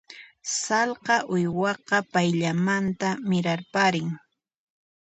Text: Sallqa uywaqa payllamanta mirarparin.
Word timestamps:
Sallqa 0.61 1.15
uywaqa 1.33 1.97
payllamanta 2.13 3.09
mirarparin. 3.29 4.07